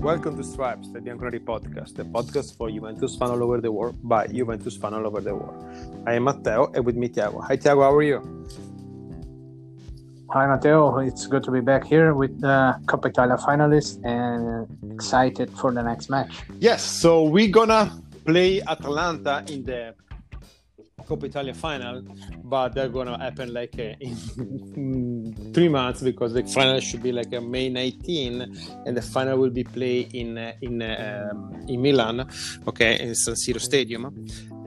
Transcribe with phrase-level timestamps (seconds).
[0.00, 3.96] Welcome to Stripes, the Bianconeri podcast, the podcast for Juventus fan all over the world
[4.02, 5.66] by Juventus fan all over the world.
[6.06, 7.40] I am Matteo and with me Tiago.
[7.40, 8.46] Hi Tiago, how are you?
[10.30, 15.50] Hi Matteo, it's good to be back here with the Coppa Italia finalists and excited
[15.58, 16.42] for the next match.
[16.60, 19.94] Yes, so we're gonna play Atalanta in the
[21.08, 22.02] Coppa Italia final,
[22.44, 27.32] but they're gonna happen like uh, in three months because the final should be like
[27.34, 28.42] uh, May 19,
[28.86, 32.28] and the final will be played in uh, in um, in Milan,
[32.66, 34.04] okay, in San Siro Stadium,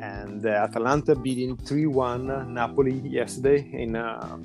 [0.01, 3.95] and uh, Atalanta beating 3-1 Napoli yesterday in.
[3.95, 4.39] a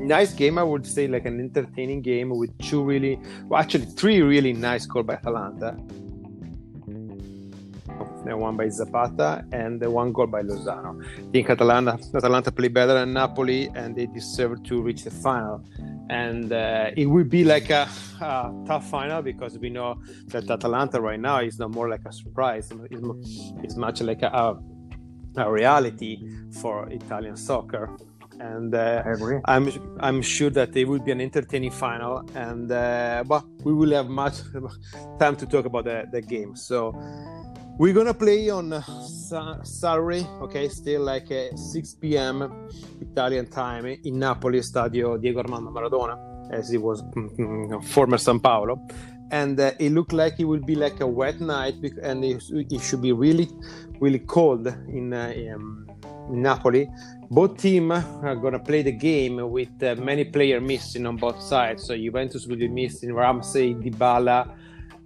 [0.00, 4.22] Nice game, I would say, like an entertaining game with two really, well, actually three
[4.22, 5.76] really nice goals by Atalanta
[8.36, 11.02] one by Zapata and the one goal by Lozano.
[11.04, 15.64] I think Atalanta, Atalanta played better than Napoli and they deserve to reach the final.
[16.10, 17.88] And uh, it will be like a,
[18.20, 22.12] a, tough final because we know that Atalanta right now is not more like a
[22.12, 22.70] surprise.
[22.90, 24.58] It's, it's much like a,
[25.36, 27.96] a reality for Italian soccer
[28.40, 29.02] and uh,
[29.46, 33.92] I'm I'm sure that it will be an entertaining final, and uh, but we will
[33.92, 34.34] have much
[35.18, 36.54] time to talk about the, the game.
[36.56, 36.92] So
[37.78, 38.82] we're gonna play on uh,
[39.62, 42.68] Saturday, okay, still like uh, 6 p.m.
[43.00, 48.84] Italian time in Napoli, Stadio Diego Armando Maradona, as it was mm, former San Paolo.
[49.30, 52.80] And uh, it looked like it will be like a wet night, and it, it
[52.80, 53.48] should be really,
[54.00, 55.86] really cold in, uh, in
[56.30, 56.88] Napoli.
[57.30, 61.84] Both teams are gonna play the game with uh, many players missing on both sides.
[61.84, 64.52] So Juventus will be missing Ramsey, Dybala,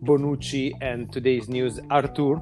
[0.02, 2.40] Bonucci, and today's news Arthur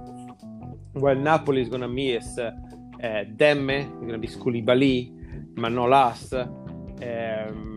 [0.95, 5.13] well, Napoli is going to miss uh, Demme, it's going to be Koulibaly,
[5.55, 6.33] Manolas.
[6.33, 7.71] Um,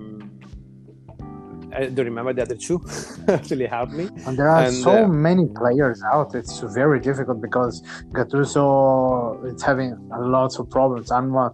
[1.75, 2.83] I don't remember the other two.
[3.27, 4.09] Actually, help me.
[4.25, 6.35] And there are and, so uh, many players out.
[6.35, 11.11] It's very difficult because Gattuso is having lots of problems.
[11.11, 11.49] I'm, uh,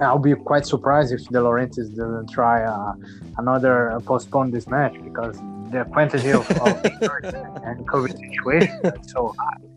[0.00, 2.94] I'll be quite surprised if De Laurentiis doesn't try uh,
[3.36, 5.38] another uh, postpone this match because
[5.70, 6.84] the quantity of, of
[7.64, 9.67] and COVID situation is so high.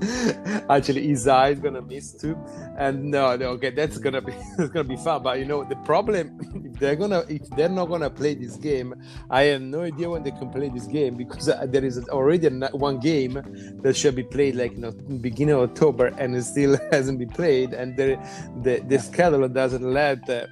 [0.70, 2.36] Actually, Isa is gonna miss too,
[2.78, 5.22] and no, no, okay, that's gonna be it's gonna be fun.
[5.22, 8.94] But you know, the problem if they're gonna if they're not gonna play this game,
[9.30, 12.48] I have no idea when they can play this game because uh, there is already
[12.72, 13.34] one game
[13.82, 17.30] that should be played like you know beginning of October and it still hasn't been
[17.30, 18.18] played, and the
[18.62, 20.46] the, the schedule doesn't let uh,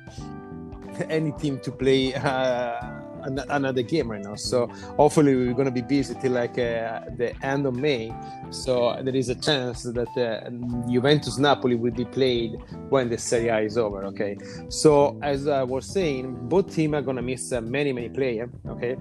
[1.09, 2.15] any team to play.
[2.15, 4.34] Uh, another game right now.
[4.34, 4.66] So
[4.97, 8.12] hopefully we're going to be busy till like uh, the end of May.
[8.50, 10.50] So there is a chance that uh,
[10.91, 12.53] Juventus Napoli will be played
[12.88, 14.05] when the Serie A is over.
[14.06, 14.37] Okay.
[14.69, 18.50] So as I was saying, both teams are going to miss uh, many many players.
[18.69, 18.97] Okay,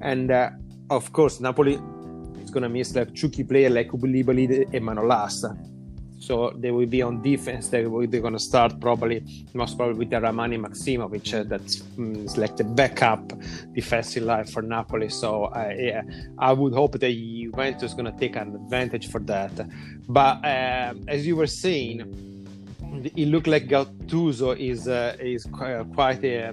[0.00, 0.50] and uh,
[0.90, 1.74] of course Napoli
[2.42, 5.44] is going to miss like two key players like Koulibaly and Manolas
[6.26, 7.68] so they will be on defense.
[7.68, 11.34] They will, they're going to start probably, most probably with Rrahmani Maksimovic.
[11.34, 13.32] Uh, that's mm, like the backup
[13.74, 15.10] defensive line for Napoli.
[15.10, 16.02] So uh, yeah,
[16.38, 19.52] I would hope that Juventus is going to take an advantage for that.
[20.08, 21.98] But uh, as you were saying,
[23.16, 26.52] it looked like Gattuso is uh, is quite uh,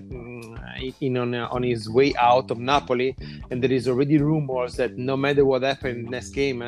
[0.99, 3.15] in on, uh, on his way out of Napoli,
[3.49, 6.61] and there is already rumors that no matter what happens next game,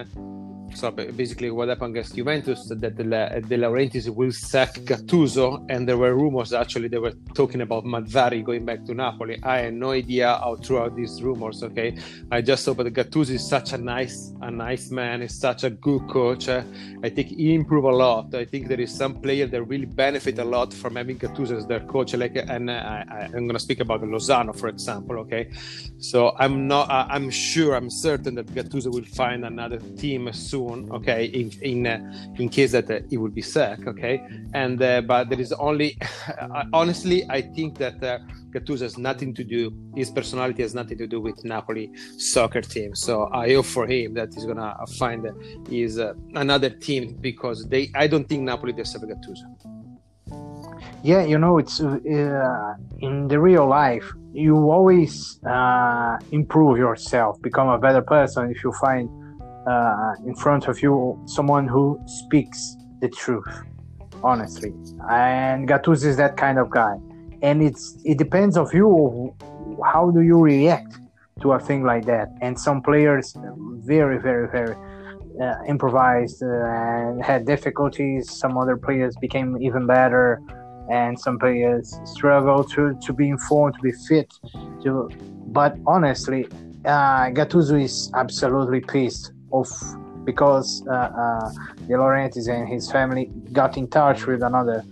[0.76, 5.98] so basically what happened against Juventus that De, De Laurentiis will sack Gattuso and there
[5.98, 9.40] were rumors actually they were talking about Mazzarri going back to Napoli.
[9.44, 11.98] I had no idea how true are these rumors okay?
[12.32, 15.70] I just thought that Gattuso is such a nice a nice man is such a
[15.70, 16.50] good coach.
[16.50, 18.34] I think he improved a lot.
[18.34, 21.68] I think there is some player that really benefit a lot from having Gattuso as
[21.68, 25.52] their coach like and I, am gonna speak about Lozano for example okay?
[26.00, 30.90] So I'm not I'm sure I'm certain that Gattuso will find another team soon soon,
[30.92, 32.00] okay, in in, uh,
[32.36, 34.20] in case that uh, he be sick, okay,
[34.54, 35.98] and uh, but there is only,
[36.74, 38.20] honestly, I think that uh,
[38.54, 39.72] Gattuso has nothing to do.
[39.96, 42.96] His personality has nothing to do with Napoli soccer team.
[42.96, 45.28] So I hope for him that he's gonna find
[45.70, 47.90] his uh, another team because they.
[47.96, 49.48] I don't think Napoli deserve Gattuso.
[51.04, 54.06] Yeah, you know, it's uh, in the real life.
[54.32, 59.10] You always uh, improve yourself, become a better person if you find
[59.68, 63.48] uh, in front of you someone who speaks the truth,
[64.24, 64.74] honestly.
[65.10, 66.96] And Gattuso is that kind of guy,
[67.42, 69.36] and it's it depends of you
[69.84, 71.00] how do you react
[71.42, 72.30] to a thing like that.
[72.42, 73.36] And some players
[73.86, 74.76] very very very
[75.42, 78.32] uh, improvised uh, and had difficulties.
[78.32, 80.42] Some other players became even better,
[80.92, 84.32] and some players struggle to to be informed, to be fit.
[84.84, 85.10] To,
[85.48, 86.48] but honestly,
[86.86, 89.72] uh, Gattuso is absolutely pissed off
[90.26, 91.50] because uh, uh,
[91.88, 94.84] De Laurentiis and his family got in touch with another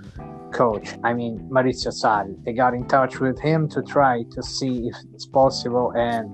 [0.51, 0.87] coach.
[1.03, 2.35] I mean, Maurizio Sarri.
[2.43, 6.29] They got in touch with him to try to see if it's possible, and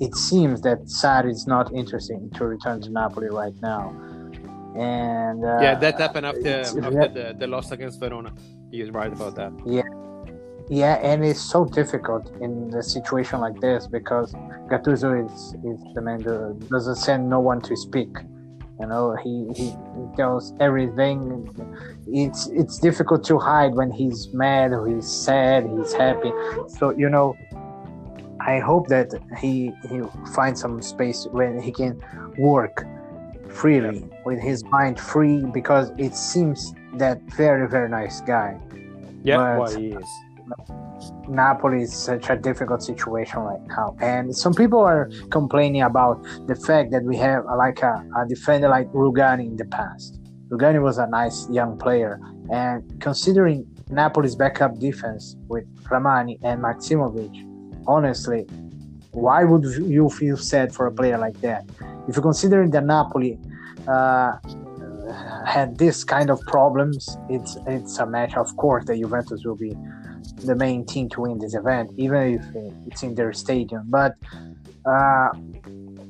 [0.00, 3.94] it seems that Sarri is not interested to return to Napoli right now.
[4.76, 8.34] And uh, yeah, that happened after, after the, the loss against Verona.
[8.70, 9.52] You're right about that.
[9.64, 9.88] Yeah,
[10.68, 14.32] yeah, and it's so difficult in a situation like this because
[14.68, 18.08] Gattuso is, is the man who doesn't send no one to speak.
[18.80, 19.74] You know, he, he
[20.16, 21.48] tells everything.
[22.08, 26.30] It's it's difficult to hide when he's mad, or he's sad, he's happy.
[26.68, 27.36] So you know,
[28.40, 30.02] I hope that he he
[30.34, 32.02] finds some space when he can
[32.38, 32.84] work
[33.48, 38.60] freely with his mind free because it seems that very very nice guy.
[39.22, 40.06] Yeah, but, well, he is
[41.28, 46.54] Napoli is such a difficult situation right now, and some people are complaining about the
[46.54, 50.20] fact that we have like a, a defender like Rugani in the past.
[50.48, 52.20] Rugani was a nice young player,
[52.50, 57.34] and considering Napoli's backup defense with Rrahmani and Maksimovic,
[57.86, 58.46] honestly,
[59.12, 61.64] why would you feel sad for a player like that?
[62.08, 63.38] If you consider that Napoli
[63.88, 64.36] uh,
[65.44, 68.36] had this kind of problems, it's it's a match.
[68.36, 69.74] Of course, the Juventus will be
[70.36, 72.44] the main team to win this event, even if
[72.86, 73.84] it's in their stadium.
[73.88, 74.14] But
[74.84, 75.28] uh,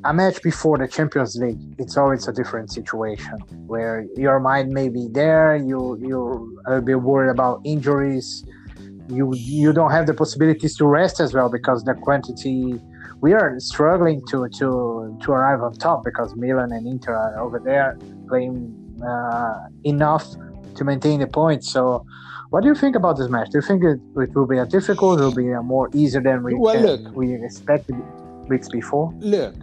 [0.05, 4.89] a match before the Champions League, it's always a different situation where your mind may
[4.89, 8.45] be there, you you a bit worried about injuries,
[9.09, 12.81] you you don't have the possibilities to rest as well because the quantity
[13.21, 17.59] we are struggling to to to arrive on top because Milan and Inter are over
[17.59, 18.75] there playing
[19.07, 20.27] uh, enough
[20.75, 21.73] to maintain the points.
[21.73, 22.05] So
[22.51, 23.51] what do you think about this match?
[23.51, 26.21] Do you think it, it will be a difficult, it will be a more easier
[26.21, 27.97] than we, well, look, we expected
[28.49, 29.13] weeks before?
[29.19, 29.55] Look,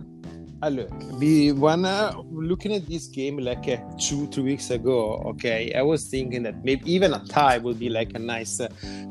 [0.63, 0.89] uh, look,
[1.19, 5.81] we when uh, looking at this game like uh, two, three weeks ago, okay, I
[5.81, 8.69] was thinking that maybe even a tie would be like a nice, uh,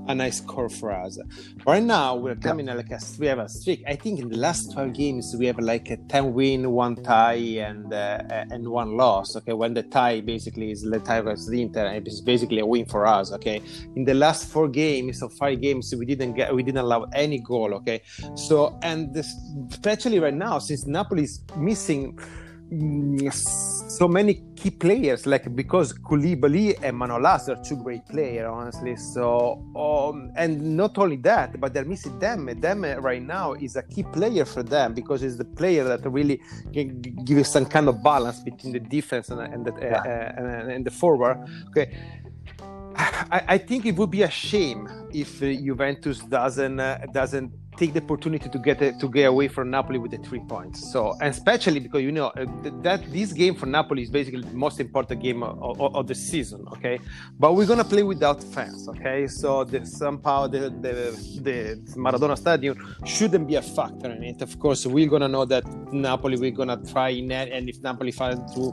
[0.08, 1.18] a nice score for us.
[1.66, 2.74] Right now, we're coming yeah.
[2.74, 3.82] like a we have a streak.
[3.86, 7.34] I think in the last twelve games we have like a ten win, one tie,
[7.34, 9.36] and uh, and one loss.
[9.36, 12.86] Okay, when the tie basically is the tie versus the Inter, it's basically a win
[12.86, 13.30] for us.
[13.32, 13.60] Okay,
[13.94, 17.40] in the last four games or five games, we didn't get, we didn't allow any
[17.40, 17.74] goal.
[17.74, 18.00] Okay,
[18.34, 19.34] so and this,
[19.70, 22.18] especially right now, since Napoli is missing
[22.70, 28.96] mm, so many key players, like because Koulibaly and Manolas are two great players, honestly.
[28.96, 32.46] So, um, and not only that, but they're missing them.
[32.60, 36.40] Demme right now is a key player for them because it's the player that really
[36.72, 40.00] can give some kind of balance between the defense and, and the, yeah.
[40.00, 41.44] uh, and, and the forward.
[41.68, 41.96] Okay.
[42.96, 48.02] I, I, think it would be a shame if Juventus doesn't uh, doesn't take the
[48.02, 50.92] opportunity to get to get away from Napoli with the three points.
[50.92, 52.46] So, and especially because you know uh,
[52.82, 56.14] that this game for Napoli is basically the most important game of, of, of, the
[56.14, 56.66] season.
[56.72, 56.98] Okay,
[57.38, 58.88] but we're gonna play without fans.
[58.88, 64.42] Okay, so the, somehow the, the the Maradona Stadium shouldn't be a factor in it.
[64.42, 66.36] Of course, we're gonna know that Napoli.
[66.36, 68.72] We're gonna try in and if Napoli finds to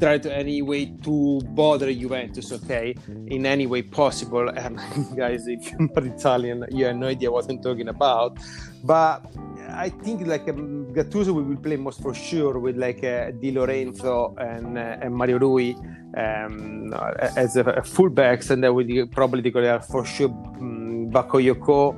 [0.00, 2.94] try to any way to bother Juventus, okay,
[3.26, 4.48] in any way possible.
[4.56, 4.78] And
[5.16, 8.38] guys, if you're not Italian, you have no idea what I'm talking about.
[8.82, 9.26] But
[9.70, 13.50] I think like um, Gattuso we will play most for sure with like uh, Di
[13.50, 15.74] Lorenzo and, uh, and Mario Rui
[16.16, 16.92] um,
[17.36, 21.94] as a, a fullbacks, and then we probably going to for sure um, Bakayoko.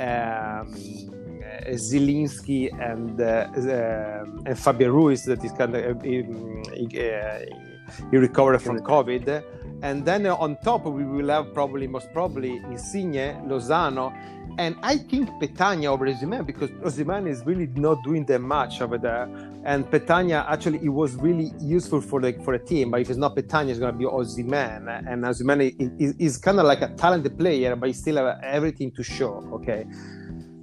[0.00, 0.97] Um,
[1.74, 8.78] Zielinski and uh, um, and Fabian Ruiz that is kind of uh, he, recovered from
[8.80, 9.42] COVID.
[9.82, 14.12] And then on top, we will have probably, most probably, Insigne, Lozano,
[14.58, 18.98] and I think Petagna over Osimhen because Osimhen is really not doing that much over
[18.98, 19.28] there.
[19.64, 22.90] And Petagna actually it was really useful for the for the team.
[22.90, 24.88] But if it's not Petagna, it's going to be Osimhen.
[25.06, 28.90] And Osimhen is, is kind of like a talented player, but he still have everything
[28.92, 29.48] to show.
[29.52, 29.86] Okay,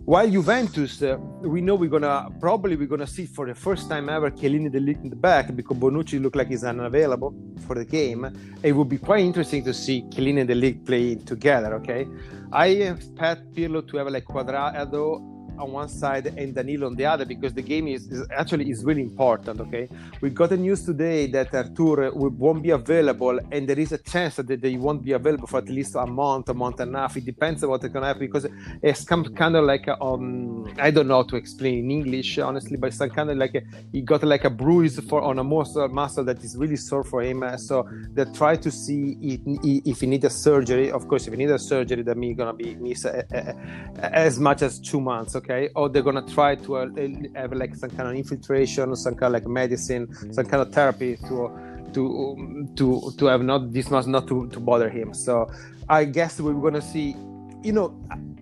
[0.06, 4.08] while Juventus, uh, we know we're gonna probably we're gonna see for the first time
[4.08, 7.34] ever Chiellini in the back because Bonucci look like he's unavailable
[7.66, 8.32] for the game.
[8.62, 11.74] It would be quite interesting to see Chiellini and De Ligt play together.
[11.76, 12.08] Okay,
[12.52, 17.26] I expect Pirlo to have like Cuadrado on one side and Danilo on the other
[17.26, 19.60] because the game is, is, actually is really important.
[19.62, 19.90] Okay,
[20.22, 24.36] we got the news today that Arthur won't be available, and there is a chance
[24.36, 27.18] that they won't be available for at least a month, a month and a half.
[27.18, 28.48] It depends on what's gonna happen because
[28.82, 32.88] it's kind of like um, I don't know how to explain in English honestly, but
[32.88, 36.24] it's kind of like a, he got like a bruise for on a muscle muscle
[36.26, 37.44] that is really sore for him.
[37.58, 39.40] So they try to see if,
[39.86, 40.92] if he needs a surgery.
[40.92, 43.54] Of course, if he needs a surgery, that means gonna be miss uh, uh,
[44.02, 45.36] as much as two months.
[45.36, 46.88] Okay okay, or they're gonna try to uh,
[47.36, 51.18] have like some kind of infiltration, some kind of like medicine, some kind of therapy
[51.28, 51.52] to
[51.94, 55.14] to to to have not this much not to, to bother him.
[55.14, 55.50] So
[55.88, 57.16] I guess we're gonna see,
[57.64, 57.96] you know,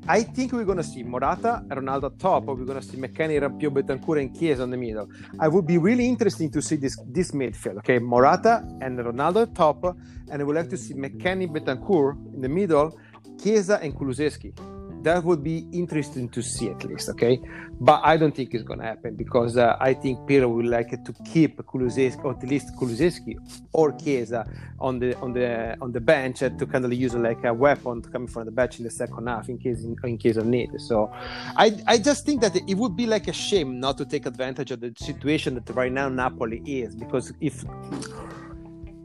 [0.07, 3.39] I think we're going to see Morata, Ronaldo top, or we're going to see McKennie,
[3.39, 5.09] Rabiot, Bentancur, and Chiesa in the middle.
[5.39, 7.77] I would be really interesting to see this this midfield.
[7.77, 9.95] Okay, Morata and Ronaldo top,
[10.29, 12.99] and I would like to see McKennie, Bentancur in the middle,
[13.41, 14.72] Chiesa and Kulusevski
[15.03, 17.39] that would be interesting to see at least, okay?
[17.79, 20.91] But I don't think it's going to happen because uh, I think Pirlo would like
[20.91, 23.35] to keep Kulusevski, or at least Kulusevski
[23.73, 27.53] or Chiesa on the on the on the bench to kind of use like a
[27.53, 30.45] weapon coming from the bench in the second half in case in, in case of
[30.45, 30.69] need.
[30.79, 31.11] So
[31.57, 34.71] I I just think that it would be like a shame not to take advantage
[34.71, 37.65] of the situation that right now Napoli is because if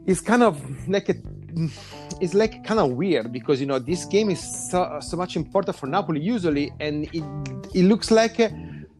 [0.05, 1.15] it's kind of like a
[2.21, 5.75] it's like kind of weird because you know this game is so, so much important
[5.75, 7.23] for Napoli usually, and it
[7.73, 8.49] it looks like uh,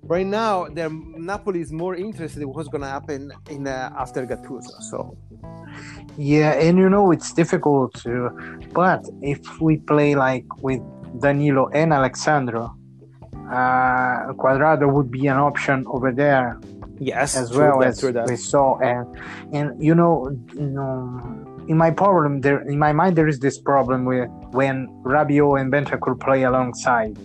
[0.04, 4.26] right now the Napoli is more interested in what's going to happen in uh, after
[4.26, 4.82] Gattuso.
[4.90, 5.18] So
[6.18, 8.30] yeah, and you know it's difficult to,
[8.74, 10.82] but if we play like with
[11.22, 12.76] Danilo and Alex Sandro,
[13.52, 16.60] uh, Cuadrado would be an option over there.
[17.02, 19.08] Yes, as well as we saw, and
[19.54, 23.58] and you know, you know in my problem there in my mind there is this
[23.60, 27.16] problem with when Rabiot and Bentancur play alongside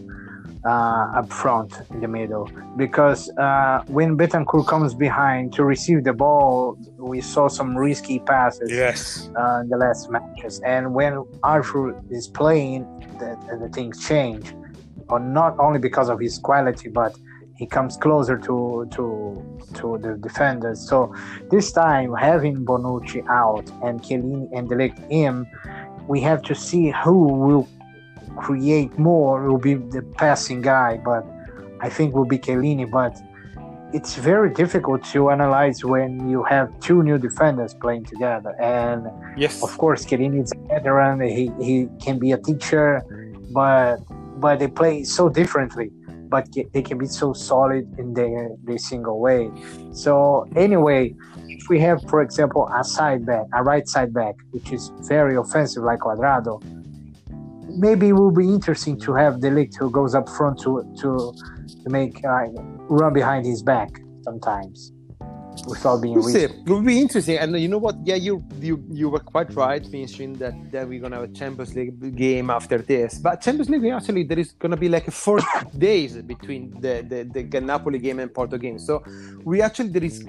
[0.65, 6.13] uh, up front in the middle because uh, when Bentancur comes behind to receive the
[6.13, 9.29] ball, we saw some risky passes yes.
[9.39, 10.61] uh, in the last matches.
[10.65, 12.85] And when Arthur is playing,
[13.19, 14.55] the, the things change,
[15.11, 17.15] or not only because of his quality, but
[17.57, 20.81] he comes closer to to to the defenders.
[20.81, 21.15] So
[21.51, 25.47] this time having Bonucci out and Chiellini and De Ligt in,
[26.09, 27.69] we have to see who will
[28.37, 29.43] create more.
[29.43, 31.25] Will be the passing guy, but
[31.81, 32.91] I think will be Chiellini.
[32.91, 33.17] But
[33.93, 38.61] it's very difficult to analyze when you have two new defenders playing together.
[38.61, 39.07] And
[39.37, 41.21] yes, of course, Chiellini is a veteran.
[41.21, 43.05] He he can be a teacher,
[43.53, 43.99] but
[44.41, 45.93] but they play so differently
[46.35, 49.49] but they can be so solid in their, their single way.
[49.93, 51.15] So anyway,
[51.47, 55.37] if we have, for example, a side back, a right side back, which is very
[55.37, 56.55] offensive like Cuadrado,
[57.79, 61.11] maybe it will be interesting to have De Ligt who goes up front to to
[61.83, 62.47] to make uh,
[63.01, 63.91] run behind his back
[64.23, 64.94] sometimes
[65.67, 66.45] without being we'll see.
[66.45, 67.39] It will be interesting.
[67.39, 67.97] And you know what?
[68.05, 71.75] Yeah, you you you were quite right mentioning that that we're gonna have a Champions
[71.75, 73.19] League game after this.
[73.19, 75.41] But Champions League actually there is gonna be like four
[75.79, 76.95] days between the,
[77.33, 78.79] the the Napoli game and Porto game.
[78.79, 79.03] So
[79.45, 80.25] we actually there is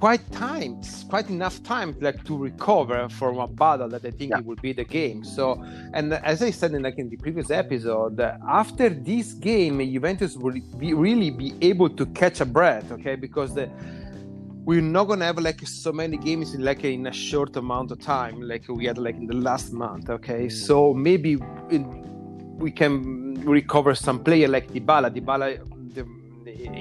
[0.00, 4.38] quite time, quite enough time like to recover from a battle that I think yeah.
[4.38, 5.22] it will be the game.
[5.22, 8.18] So, and as I said in like in the previous episode,
[8.48, 13.14] after this game, Juventus will be really be able to catch a breath, okay?
[13.14, 13.68] Because the
[14.64, 17.98] we're not gonna have like so many games in like in a short amount of
[17.98, 21.36] time like we had like in the last month okay so maybe
[22.60, 25.10] we can recover some player like DiBala.
[25.10, 25.58] Dybala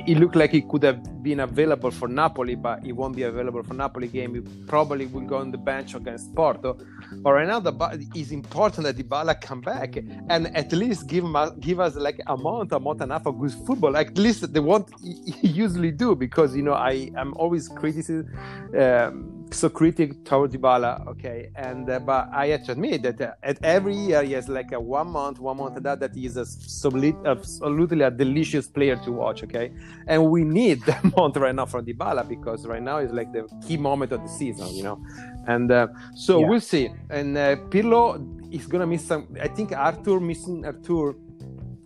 [0.07, 3.63] it looked like he could have been available for Napoli, but he won't be available
[3.63, 4.35] for Napoli game.
[4.35, 6.77] He probably will go on the bench against Porto.
[7.11, 11.25] But right now, the it's important that Dybala come back and at least give
[11.59, 13.95] give us like a month, a month and a half of good football.
[13.97, 18.29] At least they won't usually do because you know I am always criticism.
[18.77, 23.33] Um, so critic toward Dybala, okay, and uh, but I have to admit that uh,
[23.43, 26.37] at every year he has like a one month, one month that that he is
[26.37, 29.71] a solid, absolutely a delicious player to watch, okay,
[30.07, 33.47] and we need that month right now from Dybala because right now is like the
[33.65, 35.03] key moment of the season, you know,
[35.47, 36.47] and uh, so yeah.
[36.47, 36.89] we'll see.
[37.09, 39.35] And uh, Pirlo is gonna miss some.
[39.41, 41.15] I think Arthur missing Arthur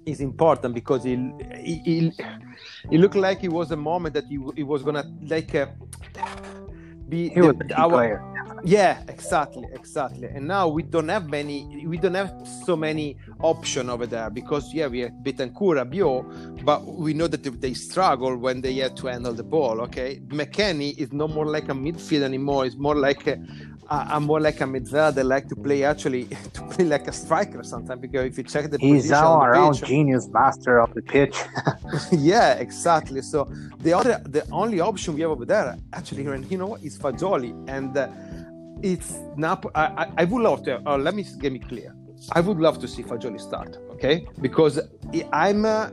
[0.06, 1.16] is important because he
[1.62, 2.12] he, he,
[2.90, 5.56] he looked like it was a moment that he, he was gonna like.
[7.14, 8.20] Be he the, our, player.
[8.64, 10.30] Yeah, exactly, exactly.
[10.30, 12.34] And now we don't have many, we don't have
[12.66, 17.44] so many option over there because yeah, we have Bentancur, Rabiot, but we know that
[17.62, 19.80] they struggle when they have to handle the ball.
[19.82, 23.38] Okay, McKennie is no more like a midfield anymore; it's more like a,
[23.90, 27.64] I'm more like a midfielder that like to play actually to play like a striker
[27.64, 31.38] sometimes because if you check the he's all around pitch, genius master of the pitch.
[32.12, 33.22] yeah, exactly.
[33.22, 36.84] So the other the only option we have over there actually, and you know what,
[36.84, 38.08] is Fagioli, and uh,
[38.82, 39.66] it's not.
[39.76, 40.82] I, I, I, would love to.
[40.88, 41.96] Uh, let me get me clear.
[42.32, 43.78] I would love to see Fagioli start.
[43.92, 44.80] Okay, because
[45.32, 45.66] I'm.
[45.66, 45.90] Uh,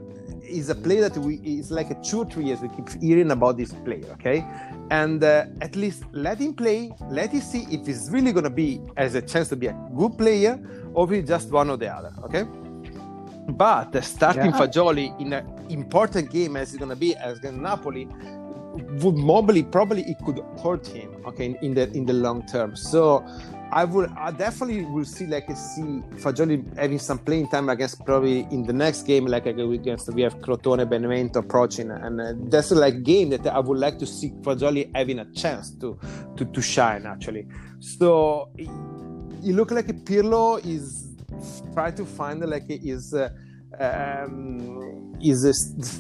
[0.51, 3.31] is a player that we is like a two or three years we keep hearing
[3.31, 4.45] about this player okay
[4.91, 6.93] and uh, at least let him play.
[7.09, 9.77] Let him see if he's really going to be as a chance to be a
[9.97, 10.61] good player
[10.95, 12.45] or if he's just one or the other okay?
[13.49, 14.61] But uh, starting yeah.
[14.61, 18.09] Fagioli in an important game as it's going to be as Napoli
[19.03, 22.77] would probably probably it could hurt him okay in, in the in the long term.
[22.77, 23.25] So
[23.73, 28.05] I would I definitely will see like a see Fagioli having some playing time against
[28.05, 32.73] probably in the next game like against we have Crotone Benevento approaching and uh, that's
[32.73, 35.99] like game that I would like to see Fagioli having a chance to
[36.37, 37.47] to, to shine actually.
[37.79, 41.17] So it look like Pirlo is
[41.73, 43.31] trying to find like his uh,
[43.81, 45.55] um, is a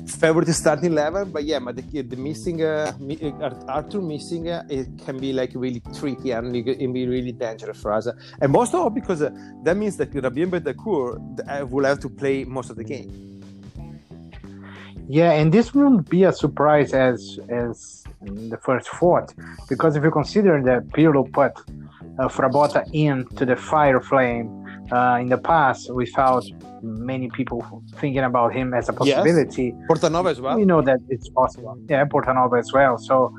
[0.06, 2.92] favorite starting level, but yeah, but the, the missing uh,
[3.42, 7.32] uh Arthur missing uh, it can be like really tricky and it can be really
[7.32, 8.08] dangerous for us.
[8.40, 9.30] And most of all because uh,
[9.64, 13.10] that means that Rabiot Bentancur uh, will have to play most of the game.
[15.08, 19.34] Yeah, and this wouldn't be a surprise as as the first thought,
[19.68, 21.52] because if you consider that Pirlo put
[22.18, 24.60] uh, Frabotta into the fire flame
[24.92, 26.44] uh, in the past without
[26.82, 29.75] many people thinking about him as a possibility.
[29.76, 29.88] Yes.
[29.88, 30.56] Portanova as well.
[30.56, 31.78] We know that it's possible.
[31.88, 32.99] Yeah, Portanova as well.
[32.99, 33.35] So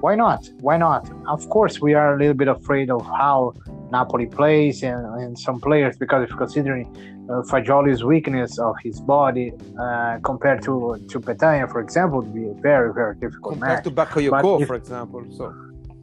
[0.00, 0.50] why not?
[0.60, 1.10] Why not?
[1.26, 3.54] Of course, we are a little bit afraid of how
[3.90, 6.86] Napoli plays and, and some players because if considering
[7.30, 12.46] uh, Fagioli's weakness of his body uh, compared to to Petagna, for example, would be
[12.48, 13.84] a very very difficult compared match.
[13.84, 15.24] to Bakayoko, for example.
[15.36, 15.54] So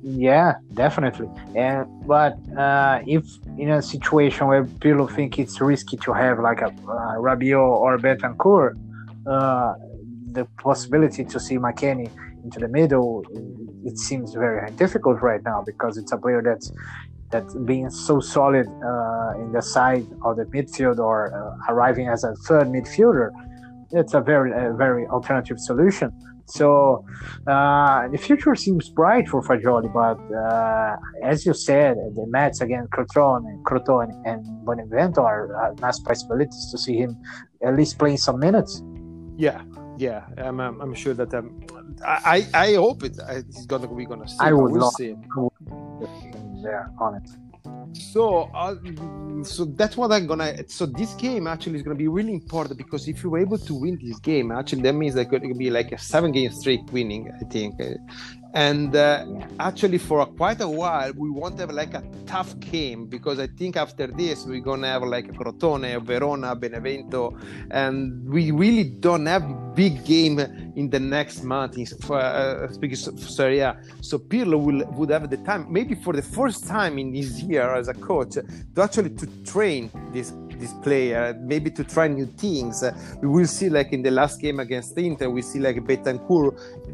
[0.03, 1.29] yeah, definitely.
[1.55, 3.23] And but uh, if
[3.57, 7.97] in a situation where people think it's risky to have like a uh, Rabiot or
[7.97, 8.73] Bentancur,
[9.25, 9.73] uh,
[10.33, 12.11] the possibility to see McKennie
[12.43, 13.23] into the middle,
[13.85, 16.71] it seems very difficult right now because it's a player that's
[17.31, 22.25] that's being so solid uh, in the side of the midfield or uh, arriving as
[22.25, 23.29] a third midfielder.
[23.91, 26.11] It's a very a very alternative solution.
[26.45, 27.05] So
[27.47, 32.91] uh, the future seems bright for Fagioli, but uh, as you said, the match against
[32.91, 37.17] Crotone, and Crotone and Benevento are uh, nice possibilities to see him
[37.65, 38.83] at least playing some minutes.
[39.37, 39.61] Yeah,
[39.97, 41.61] yeah, I'm, I'm, I'm sure that um,
[42.05, 44.37] I I hope it he's gonna we're gonna see.
[44.39, 45.15] I would we'll love see.
[46.61, 47.29] there on it
[47.93, 48.75] so uh,
[49.43, 53.07] so that's what i'm gonna so this game actually is gonna be really important because
[53.07, 55.97] if you're able to win this game actually that means that gonna be like a
[55.97, 57.79] seven game streak winning i think
[58.53, 59.25] and uh,
[59.59, 63.75] actually for quite a while we won't have like a tough game because i think
[63.75, 67.35] after this we're gonna have like a crotone verona benevento
[67.71, 69.43] and we really don't have
[69.75, 70.39] big game
[70.75, 71.75] in the next month.
[72.03, 73.75] For uh, speaking sorry yeah.
[74.01, 77.73] So pirlo will would have the time maybe for the first time in his year
[77.73, 82.83] as a coach to actually to train this this player, maybe to try new things.
[83.21, 86.45] we will see, like in the last game against Inter, we see like Bentancur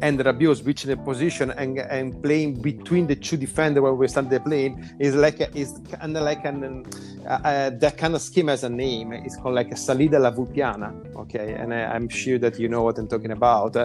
[0.02, 4.28] and Rabiot switching the position and, and playing between the two defenders when we start
[4.28, 4.72] the playing.
[4.98, 6.84] Is like a, is kind of like an
[7.26, 9.12] uh, uh, that kind of scheme has a name.
[9.12, 10.88] It's called like a Salida Lavolpiana.
[11.16, 13.76] Okay, and I, am sure that you know what I'm talking about.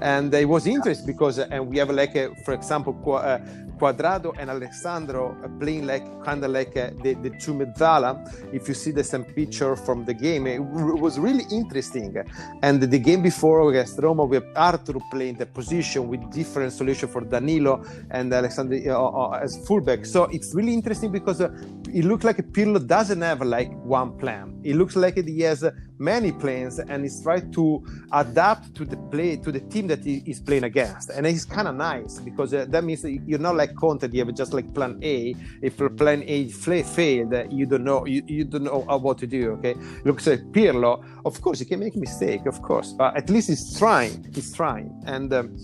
[0.00, 2.94] and it was interesting because uh, and we have like a, for example.
[3.14, 3.38] Uh,
[3.78, 8.10] Cuadrado and Alex Sandro playing like kind of like uh, the, the two mezzala.
[8.52, 12.16] If you see the same picture from the game, it was really interesting.
[12.62, 17.08] And the game before against Roma, we have Arthur playing the position with different solution
[17.08, 20.06] for Danilo and Alex Sandro uh, uh, as fullback.
[20.06, 21.48] So it's really interesting because uh,
[21.94, 24.60] it looks like a Pirlo doesn't have like one plan.
[24.64, 25.64] It looks like he has
[25.96, 30.16] many plans and he's trying to adapt to the play to the team that he
[30.26, 31.10] is playing against.
[31.10, 34.34] And it's kind of nice because uh, that means you're not like Conte, you have
[34.34, 35.36] just like plan A.
[35.62, 39.52] If plan A failed, you don't know you, you don't know what to do.
[39.52, 41.04] Okay, looks like Pirlo.
[41.24, 44.26] Of course, he can make mistake, of course, but at least he's trying.
[44.34, 45.56] He's trying, and um,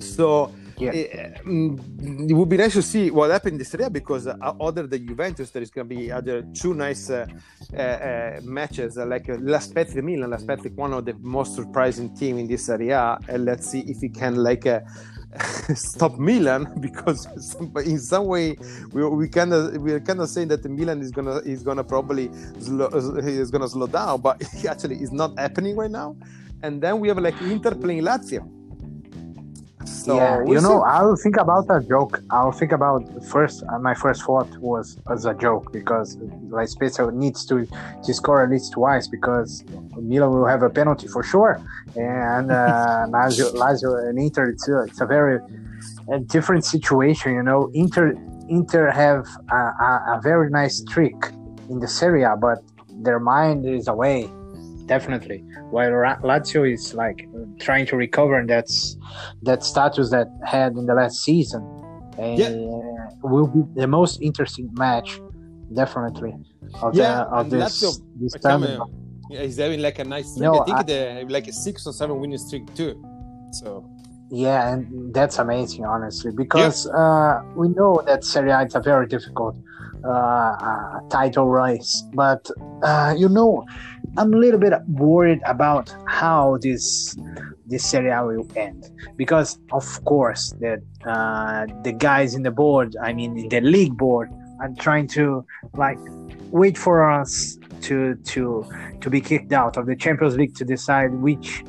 [0.00, 0.92] so yeah.
[0.92, 4.26] It, eh, mm, it, would be nice to see what happened in this area because
[4.26, 7.26] uh, other than Juventus, there is going to be other two nice uh,
[7.74, 10.30] uh, uh matches uh, like uh, La Spezia Milan.
[10.30, 13.98] La Spezia, one of the most surprising team in this area, and let's see if
[14.00, 14.66] he can like.
[15.76, 17.28] Stop Milan because
[17.86, 18.56] in some way
[18.90, 22.28] we, we kind of we're kind of saying that Milan is gonna is gonna probably
[22.58, 26.16] slow, is gonna slow down, but actually it's not happening right now.
[26.64, 28.59] And then we have like Inter playing Lazio
[30.04, 32.22] so yeah, you know, I'll think about a joke.
[32.30, 33.62] I'll think about first.
[33.68, 36.16] Uh, my first thought was as a joke because
[36.48, 37.66] like Spezia needs to
[38.04, 39.64] to score at least twice because
[39.96, 41.60] Milan will have a penalty for sure,
[41.96, 44.50] and uh, Lazio, Lazio and Inter.
[44.50, 45.38] It's a, it's a very
[46.10, 47.34] a different situation.
[47.34, 48.14] You know, Inter
[48.48, 51.16] Inter have a, a, a very nice trick
[51.68, 52.58] in the Serie A, but
[53.02, 54.30] their mind is away
[54.90, 55.38] definitely.
[55.74, 55.92] While
[56.30, 57.18] Lazio is like
[57.66, 58.96] trying to recover, and that's
[59.48, 61.62] that status that had in the last season.
[62.18, 63.08] And yeah.
[63.22, 65.08] will be the most interesting match,
[65.80, 66.34] definitely.
[66.82, 68.62] Of yeah, the, of this, Lazio, this time.
[69.30, 70.42] Yeah, he's having like a nice streak.
[70.42, 72.92] No, I think I, they like a six or seven winning streak too.
[73.52, 73.68] So
[74.30, 77.00] yeah, and that's amazing, honestly, because yeah.
[77.00, 79.54] uh, we know that Serie A is a very difficult
[80.04, 81.92] uh, title race.
[82.12, 82.42] But
[82.82, 83.64] uh, you know,
[84.16, 87.16] I'm a little bit worried about how this
[87.66, 88.90] this Serie A will end.
[89.16, 93.96] Because, of course, that uh, the guys in the board, I mean, in the league
[93.96, 94.28] board,
[94.60, 95.44] are trying to
[95.74, 95.98] like
[96.50, 98.66] wait for us to to
[99.00, 101.64] to be kicked out of the Champions League to decide which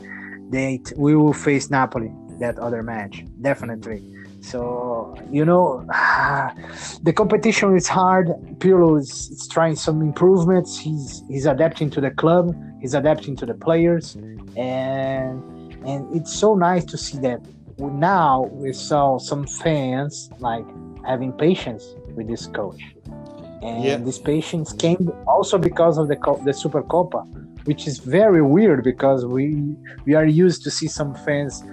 [0.49, 3.23] date we will face Napoli that other match.
[3.41, 4.03] Definitely
[4.41, 5.85] so you know
[7.03, 8.27] the competition is hard.
[8.57, 10.79] Pirlo is, is, trying some improvements.
[10.79, 12.55] He's he's adapting to the club.
[12.81, 14.15] He's adapting to the players.
[14.57, 15.43] And
[15.85, 17.41] and it's so nice to see that
[17.77, 20.65] now we saw some fans like
[21.05, 22.81] having patience with this coach.
[23.61, 23.97] And yeah.
[23.97, 27.25] this patience came also because of the the super copa
[27.65, 29.75] which is very weird because we
[30.05, 31.63] we are used to see some fans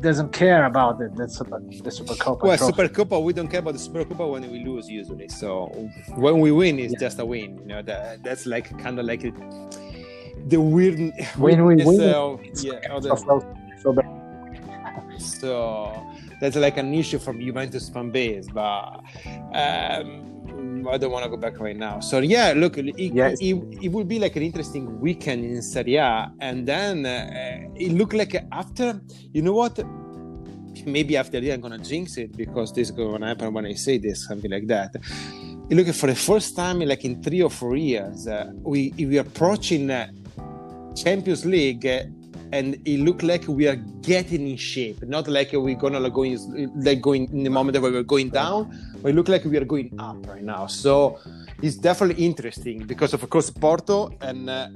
[0.00, 2.72] doesn't care about the, the super the super copa well trophy.
[2.72, 5.66] super copa we don't care about the super copa when we lose usually so
[6.14, 6.98] when we win it's yeah.
[7.00, 9.22] just a win you know that that's like kind of like
[10.48, 13.00] the weird when we win uh, yeah
[15.18, 16.06] so
[16.40, 19.02] that's like an issue from Juventus fan base but
[19.52, 20.39] um
[20.88, 22.00] I don't want to go back right now.
[22.00, 23.38] So yeah, look, it, yes.
[23.40, 27.92] it, it, will be like an interesting weekend in Serie A, and then uh, it
[27.92, 29.00] looked like after,
[29.32, 29.78] you know what?
[30.86, 33.98] Maybe after that I'm gonna jinx it because this is gonna happen when I say
[33.98, 34.96] this, something like that.
[35.68, 39.18] You look for the first time, like in three or four years, uh, we we
[39.18, 40.08] are approaching uh,
[40.96, 41.86] Champions League.
[42.52, 46.38] And it looked like we are getting in shape, not like we're gonna like going
[46.76, 49.64] like going in the moment that we're going down, but it looked like we are
[49.64, 50.66] going up right now.
[50.66, 51.18] So
[51.62, 54.50] it's definitely interesting because of course Porto and.
[54.50, 54.68] Uh,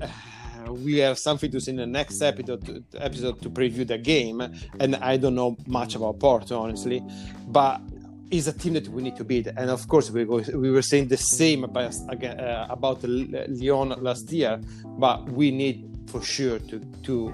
[0.66, 4.40] we have something to see in the next episode to, episode to preview the game,
[4.80, 7.02] and I don't know much about Porto honestly,
[7.48, 7.82] but
[8.30, 9.46] is a team that we need to beat.
[9.46, 14.60] And of course, we, we were saying the same about, uh, about Lyon last year,
[14.98, 17.32] but we need for sure to to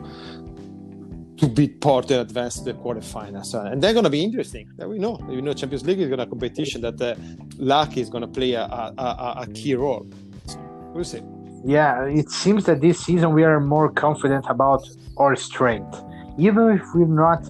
[1.40, 3.54] to beat Porto and advance to the quarterfinals.
[3.54, 4.68] And they're going to be interesting.
[4.76, 7.14] We know, we know, Champions League is going to competition that uh,
[7.56, 10.06] luck is going to play a, a, a, key role.
[10.44, 10.58] So
[10.92, 11.22] we'll see.
[11.64, 16.02] Yeah, it seems that this season we are more confident about our strength,
[16.38, 17.42] even if we're not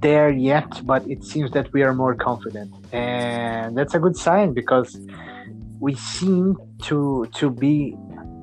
[0.00, 0.68] there yet.
[0.84, 4.96] But it seems that we are more confident, and that's a good sign because
[5.80, 7.96] we seem to to be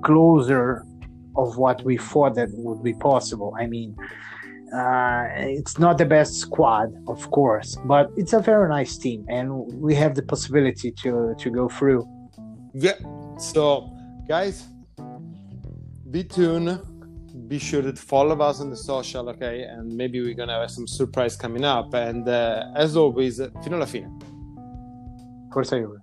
[0.03, 0.85] closer
[1.35, 3.55] of what we thought that would be possible.
[3.59, 3.95] I mean,
[4.73, 9.51] uh, it's not the best squad, of course, but it's a very nice team, and
[9.81, 12.07] we have the possibility to to go through.
[12.73, 12.97] Yeah.
[13.37, 13.91] So,
[14.27, 14.67] guys,
[16.09, 16.79] be tuned.
[17.47, 19.63] Be sure to follow us on the social, okay?
[19.63, 21.93] And maybe we're gonna have some surprise coming up.
[21.93, 24.09] And uh, as always, fino alla fine.
[25.51, 25.99] Forza Juve.